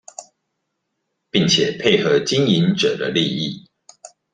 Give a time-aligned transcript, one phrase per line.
[1.29, 3.67] 並且配合經營者的利益